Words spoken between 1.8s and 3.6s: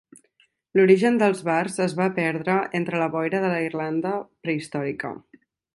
es va perdre entre la boira de